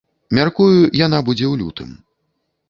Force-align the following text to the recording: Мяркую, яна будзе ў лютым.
Мяркую, 0.37 0.69
яна 1.05 1.19
будзе 1.27 1.45
ў 1.49 1.53
лютым. 1.61 1.93